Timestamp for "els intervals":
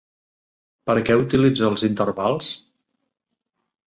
1.73-2.49